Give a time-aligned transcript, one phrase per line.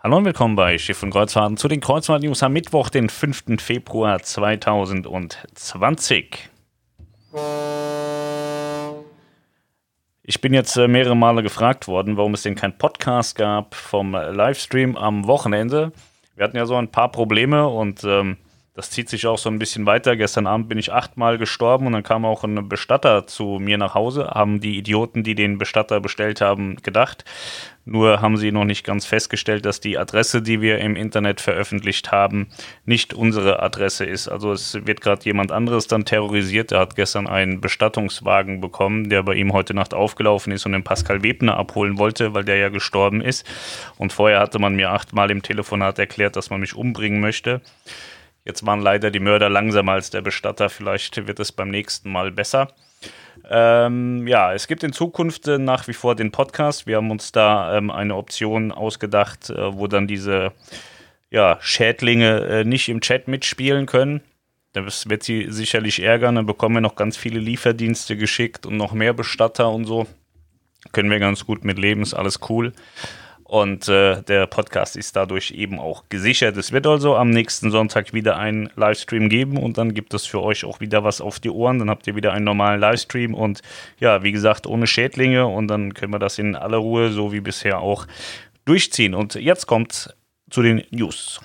[0.00, 3.60] Hallo und willkommen bei Schiff und Kreuzfahrten zu den Kreuzfahrt-News am Mittwoch, den 5.
[3.60, 6.48] Februar 2020.
[10.22, 14.12] Ich bin jetzt äh, mehrere Male gefragt worden, warum es denn kein Podcast gab vom
[14.12, 15.90] Livestream am Wochenende.
[16.36, 18.36] Wir hatten ja so ein paar Probleme und ähm,
[18.78, 20.14] das zieht sich auch so ein bisschen weiter.
[20.14, 23.94] Gestern Abend bin ich achtmal gestorben und dann kam auch ein Bestatter zu mir nach
[23.94, 27.24] Hause, haben die Idioten, die den Bestatter bestellt haben, gedacht.
[27.84, 32.12] Nur haben sie noch nicht ganz festgestellt, dass die Adresse, die wir im Internet veröffentlicht
[32.12, 32.50] haben,
[32.84, 34.28] nicht unsere Adresse ist.
[34.28, 36.70] Also es wird gerade jemand anderes dann terrorisiert.
[36.70, 40.84] Er hat gestern einen Bestattungswagen bekommen, der bei ihm heute Nacht aufgelaufen ist und den
[40.84, 43.44] Pascal Webner abholen wollte, weil der ja gestorben ist.
[43.96, 47.60] Und vorher hatte man mir achtmal im Telefonat erklärt, dass man mich umbringen möchte.
[48.48, 50.70] Jetzt waren leider die Mörder langsamer als der Bestatter.
[50.70, 52.68] Vielleicht wird es beim nächsten Mal besser.
[53.50, 56.86] Ähm, ja, es gibt in Zukunft äh, nach wie vor den Podcast.
[56.86, 60.52] Wir haben uns da ähm, eine Option ausgedacht, äh, wo dann diese
[61.28, 64.22] ja, Schädlinge äh, nicht im Chat mitspielen können.
[64.72, 66.36] Das wird sie sicherlich ärgern.
[66.36, 70.06] Dann bekommen wir noch ganz viele Lieferdienste geschickt und noch mehr Bestatter und so.
[70.92, 72.72] Können wir ganz gut mit leben, ist alles cool.
[73.48, 76.58] Und äh, der Podcast ist dadurch eben auch gesichert.
[76.58, 80.42] Es wird also am nächsten Sonntag wieder einen Livestream geben und dann gibt es für
[80.42, 81.78] euch auch wieder was auf die Ohren.
[81.78, 83.62] Dann habt ihr wieder einen normalen Livestream und
[84.00, 87.40] ja, wie gesagt, ohne Schädlinge und dann können wir das in aller Ruhe, so wie
[87.40, 88.06] bisher auch,
[88.66, 89.14] durchziehen.
[89.14, 90.14] Und jetzt kommt
[90.50, 91.40] zu den News.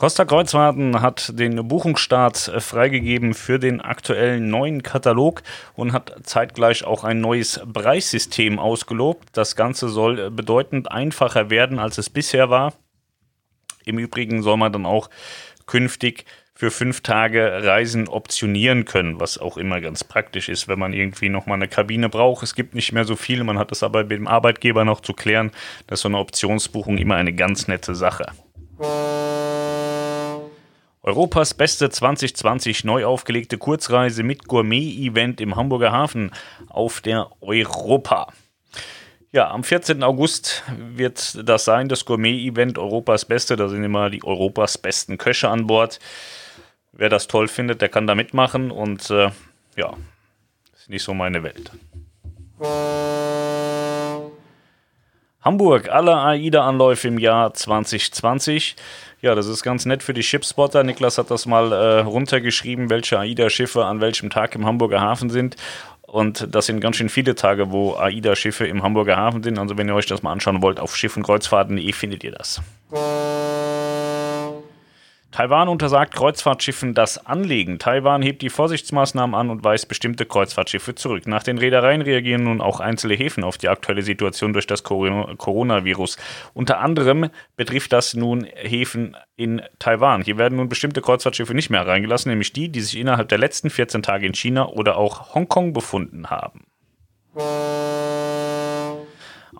[0.00, 5.42] Costa Kreuzfahrten hat den Buchungsstart äh, freigegeben für den aktuellen neuen Katalog
[5.74, 9.28] und hat zeitgleich auch ein neues Preissystem ausgelobt.
[9.34, 12.72] Das Ganze soll äh, bedeutend einfacher werden, als es bisher war.
[13.84, 15.10] Im Übrigen soll man dann auch
[15.66, 20.94] künftig für fünf Tage Reisen optionieren können, was auch immer ganz praktisch ist, wenn man
[20.94, 22.42] irgendwie nochmal eine Kabine braucht.
[22.42, 25.12] Es gibt nicht mehr so viele, man hat es aber mit dem Arbeitgeber noch zu
[25.12, 25.50] klären.
[25.88, 28.24] Das ist so eine Optionsbuchung immer eine ganz nette Sache.
[31.02, 36.30] Europas beste 2020 neu aufgelegte Kurzreise mit Gourmet-Event im Hamburger Hafen
[36.68, 38.30] auf der Europa.
[39.32, 40.02] Ja, am 14.
[40.02, 43.56] August wird das sein, das Gourmet-Event Europas Beste.
[43.56, 46.00] Da sind immer die Europas besten Köche an Bord.
[46.92, 49.30] Wer das toll findet, der kann da mitmachen und äh,
[49.76, 49.94] ja,
[50.74, 51.70] ist nicht so meine Welt.
[55.42, 58.76] Hamburg, alle AIDA-Anläufe im Jahr 2020.
[59.22, 60.82] Ja, das ist ganz nett für die Shipspotter.
[60.82, 65.56] Niklas hat das mal äh, runtergeschrieben, welche AIDA-Schiffe an welchem Tag im Hamburger Hafen sind.
[66.02, 69.58] Und das sind ganz schön viele Tage, wo AIDA-Schiffe im Hamburger Hafen sind.
[69.58, 72.60] Also wenn ihr euch das mal anschauen wollt, auf schiffenkreuzfahrten.de findet ihr das.
[75.30, 77.78] Taiwan untersagt Kreuzfahrtschiffen das Anlegen.
[77.78, 81.28] Taiwan hebt die Vorsichtsmaßnahmen an und weist bestimmte Kreuzfahrtschiffe zurück.
[81.28, 86.18] Nach den Reedereien reagieren nun auch einzelne Häfen auf die aktuelle Situation durch das Coronavirus.
[86.52, 90.22] Unter anderem betrifft das nun Häfen in Taiwan.
[90.22, 93.70] Hier werden nun bestimmte Kreuzfahrtschiffe nicht mehr reingelassen, nämlich die, die sich innerhalb der letzten
[93.70, 96.64] 14 Tage in China oder auch Hongkong befunden haben.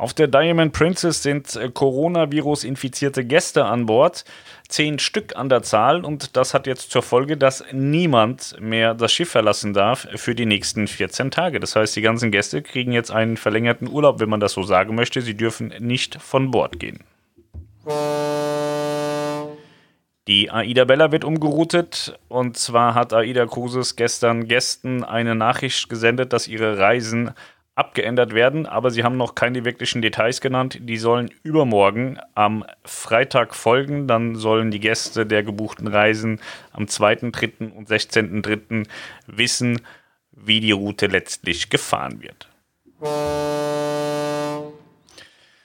[0.00, 4.24] Auf der Diamond Princess sind äh, Coronavirus-infizierte Gäste an Bord,
[4.66, 9.12] zehn Stück an der Zahl, und das hat jetzt zur Folge, dass niemand mehr das
[9.12, 11.60] Schiff verlassen darf für die nächsten 14 Tage.
[11.60, 14.94] Das heißt, die ganzen Gäste kriegen jetzt einen verlängerten Urlaub, wenn man das so sagen
[14.94, 15.20] möchte.
[15.20, 17.04] Sie dürfen nicht von Bord gehen.
[20.28, 26.32] Die Aida Bella wird umgeroutet und zwar hat Aida Cruises gestern Gästen eine Nachricht gesendet,
[26.32, 27.34] dass ihre Reisen
[27.80, 30.78] abgeändert werden, aber sie haben noch keine wirklichen Details genannt.
[30.82, 34.06] Die sollen übermorgen am Freitag folgen.
[34.06, 36.40] Dann sollen die Gäste der gebuchten Reisen
[36.72, 37.72] am 2., 3.
[37.74, 38.86] und 16.3.
[39.26, 39.80] wissen,
[40.30, 42.48] wie die Route letztlich gefahren wird.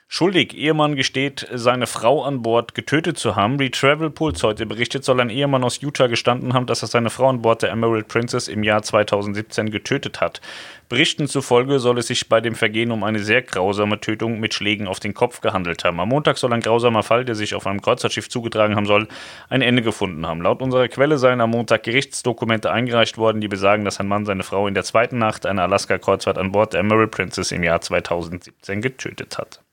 [0.08, 3.60] Schuldig, Ehemann gesteht, seine Frau an Bord getötet zu haben.
[3.60, 7.10] Wie Travel Pulse heute berichtet, soll ein Ehemann aus Utah gestanden haben, dass er seine
[7.10, 10.40] Frau an Bord der Emerald Princess im Jahr 2017 getötet hat.
[10.88, 14.88] Berichten zufolge soll es sich bei dem Vergehen um eine sehr grausame Tötung mit Schlägen
[14.88, 16.00] auf den Kopf gehandelt haben.
[16.00, 19.09] Am Montag soll ein grausamer Fall, der sich auf einem Kreuzfahrtschiff zugetragen haben soll,
[19.50, 20.41] ein Ende gefunden haben.
[20.41, 24.44] Laut unserer Quelle seien am Montag Gerichtsdokumente eingereicht worden, die besagen, dass ein Mann seine
[24.44, 28.82] Frau in der zweiten Nacht einer Alaska-Kreuzfahrt an Bord der Emerald Princess im Jahr 2017
[28.82, 29.65] getötet hat.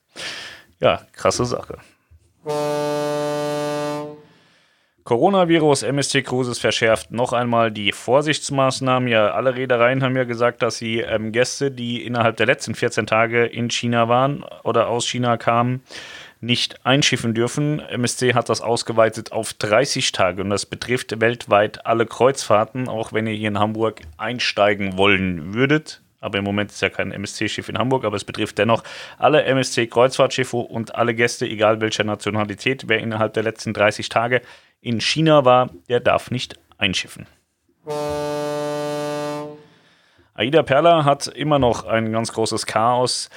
[0.80, 1.78] Ja, krasse Sache.
[5.04, 9.08] Coronavirus, MSC Cruises verschärft noch einmal die Vorsichtsmaßnahmen.
[9.08, 13.06] Ja, alle Reedereien haben ja gesagt, dass sie ähm, Gäste, die innerhalb der letzten 14
[13.06, 15.82] Tage in China waren oder aus China kamen,
[16.40, 17.80] nicht einschiffen dürfen.
[17.80, 23.26] MSC hat das ausgeweitet auf 30 Tage und das betrifft weltweit alle Kreuzfahrten, auch wenn
[23.26, 26.00] ihr hier in Hamburg einsteigen wollen würdet.
[26.22, 28.82] Aber im Moment ist ja kein MSC-Schiff in Hamburg, aber es betrifft dennoch
[29.18, 32.84] alle MSC-Kreuzfahrtschiffe und alle Gäste, egal welcher Nationalität.
[32.88, 34.40] Wer innerhalb der letzten 30 Tage
[34.80, 37.26] in China war, der darf nicht einschiffen.
[40.34, 43.28] Aida Perla hat immer noch ein ganz großes Chaos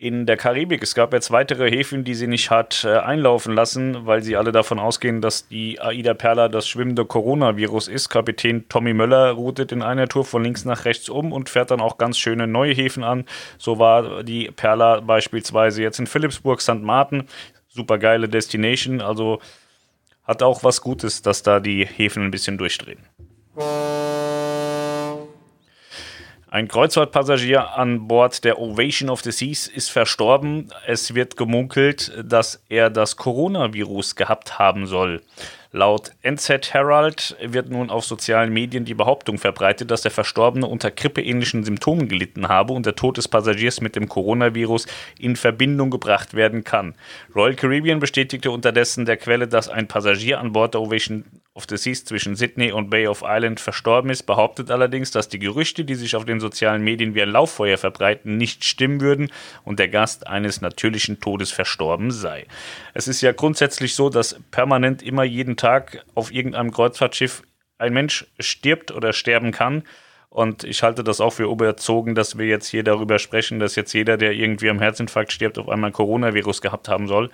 [0.00, 0.80] in der Karibik.
[0.84, 4.52] Es gab jetzt weitere Häfen, die sie nicht hat äh, einlaufen lassen, weil sie alle
[4.52, 8.08] davon ausgehen, dass die Aida Perla das schwimmende Coronavirus ist.
[8.08, 11.80] Kapitän Tommy Möller routet in einer Tour von links nach rechts um und fährt dann
[11.80, 13.24] auch ganz schöne neue Häfen an.
[13.58, 16.80] So war die Perla beispielsweise jetzt in Philipsburg, St.
[16.80, 17.24] Martin.
[17.68, 19.00] Super geile Destination.
[19.00, 19.40] Also
[20.22, 23.00] hat auch was Gutes, dass da die Häfen ein bisschen durchdrehen.
[26.50, 30.70] Ein Kreuzfahrtpassagier an Bord der Ovation of the Seas ist verstorben.
[30.86, 35.20] Es wird gemunkelt, dass er das Coronavirus gehabt haben soll.
[35.70, 40.90] Laut NZ Herald wird nun auf sozialen Medien die Behauptung verbreitet, dass der Verstorbene unter
[40.90, 44.86] grippeähnlichen Symptomen gelitten habe und der Tod des Passagiers mit dem Coronavirus
[45.18, 46.94] in Verbindung gebracht werden kann.
[47.34, 51.24] Royal Caribbean bestätigte unterdessen der Quelle, dass ein Passagier an Bord der Ovation
[51.58, 55.40] of the Seas zwischen Sydney und Bay of Island verstorben ist, behauptet allerdings, dass die
[55.40, 59.32] Gerüchte, die sich auf den sozialen Medien wie ein Lauffeuer verbreiten, nicht stimmen würden
[59.64, 62.46] und der Gast eines natürlichen Todes verstorben sei.
[62.94, 67.42] Es ist ja grundsätzlich so, dass permanent immer jeden Tag auf irgendeinem Kreuzfahrtschiff
[67.76, 69.84] ein Mensch stirbt oder sterben kann.
[70.30, 73.92] Und ich halte das auch für überzogen, dass wir jetzt hier darüber sprechen, dass jetzt
[73.92, 77.30] jeder, der irgendwie am Herzinfarkt stirbt, auf einmal Coronavirus gehabt haben soll.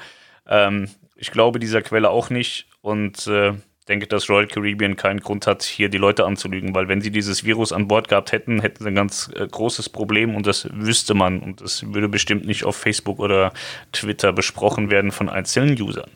[0.46, 2.66] Ähm, ich glaube dieser Quelle auch nicht.
[2.82, 3.54] Und äh,
[3.88, 7.44] denke, dass Royal Caribbean keinen Grund hat, hier die Leute anzulügen, weil wenn sie dieses
[7.44, 11.14] Virus an Bord gehabt hätten, hätten sie ein ganz äh, großes Problem und das wüsste
[11.14, 13.52] man und das würde bestimmt nicht auf Facebook oder
[13.92, 16.10] Twitter besprochen werden von einzelnen Usern.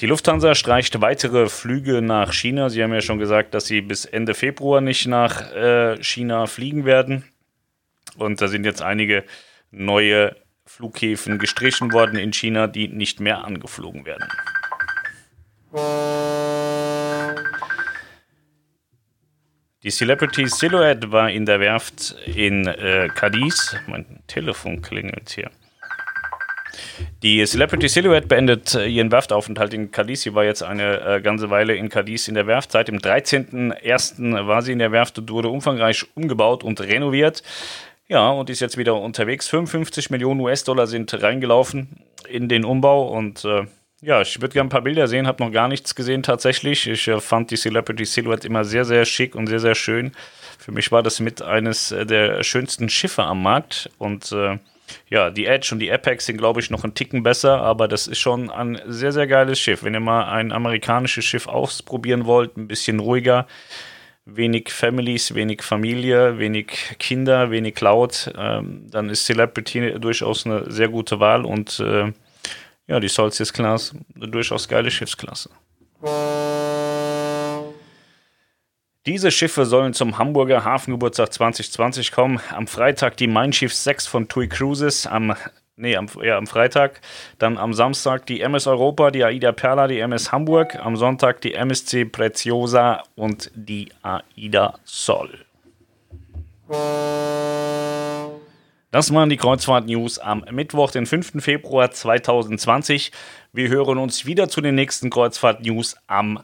[0.00, 2.68] Die Lufthansa streicht weitere Flüge nach China.
[2.68, 6.84] Sie haben ja schon gesagt, dass sie bis Ende Februar nicht nach äh, China fliegen
[6.84, 7.24] werden.
[8.18, 9.24] Und da sind jetzt einige
[9.70, 14.28] neue Flughäfen gestrichen worden in China, die nicht mehr angeflogen werden.
[19.82, 23.76] Die Celebrity Silhouette war in der Werft in äh, Cadiz.
[23.86, 25.50] Mein Telefon klingelt hier.
[27.22, 30.22] Die Celebrity Silhouette beendet äh, ihren Werftaufenthalt in Cadiz.
[30.22, 32.72] Sie war jetzt eine äh, ganze Weile in Cadiz in der Werft.
[32.72, 34.46] Seit dem 13.01.
[34.46, 37.42] war sie in der Werft und wurde umfangreich umgebaut und renoviert.
[38.08, 39.48] Ja, und ist jetzt wieder unterwegs.
[39.48, 43.66] 55 Millionen US-Dollar sind reingelaufen in den Umbau und äh,
[44.02, 46.86] ja, ich würde gerne ein paar Bilder sehen, habe noch gar nichts gesehen tatsächlich.
[46.86, 50.12] Ich äh, fand die Celebrity Silhouette immer sehr, sehr schick und sehr, sehr schön.
[50.58, 54.58] Für mich war das mit eines äh, der schönsten Schiffe am Markt und äh,
[55.08, 58.06] ja, die Edge und die Apex sind, glaube ich, noch einen Ticken besser, aber das
[58.06, 59.82] ist schon ein sehr, sehr geiles Schiff.
[59.82, 63.46] Wenn ihr mal ein amerikanisches Schiff ausprobieren wollt, ein bisschen ruhiger,
[64.24, 70.88] wenig Families, wenig Familie, wenig Kinder, wenig laut, ähm, dann ist Celebrity durchaus eine sehr
[70.88, 72.12] gute Wahl und äh,
[72.88, 75.50] ja, die Solstice Class, eine durchaus geile Schiffsklasse.
[79.06, 82.40] Diese Schiffe sollen zum Hamburger Hafengeburtstag 2020 kommen.
[82.50, 85.36] Am Freitag die Mein Schiff 6 von TUI Cruises, am,
[85.76, 87.00] nee, am, ja, am Freitag.
[87.38, 90.74] Dann am Samstag die MS Europa, die AIDA Perla, die MS Hamburg.
[90.74, 95.38] Am Sonntag die MSC Preziosa und die AIDA Sol.
[98.90, 101.44] Das waren die Kreuzfahrt-News am Mittwoch, den 5.
[101.44, 103.12] Februar 2020.
[103.52, 106.40] Wir hören uns wieder zu den nächsten Kreuzfahrt-News am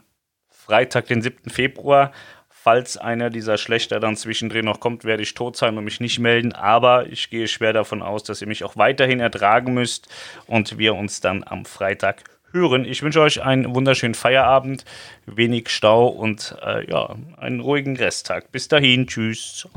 [0.49, 1.49] Freitag, den 7.
[1.49, 2.13] Februar.
[2.63, 6.19] Falls einer dieser Schlechter dann zwischendrin noch kommt, werde ich tot sein und mich nicht
[6.19, 6.53] melden.
[6.53, 10.07] Aber ich gehe schwer davon aus, dass ihr mich auch weiterhin ertragen müsst
[10.47, 12.85] und wir uns dann am Freitag hören.
[12.85, 14.85] Ich wünsche euch einen wunderschönen Feierabend,
[15.25, 18.49] wenig Stau und äh, ja, einen ruhigen Resttag.
[18.53, 19.67] Bis dahin, tschüss.